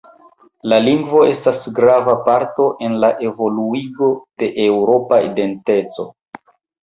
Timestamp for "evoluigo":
3.31-4.09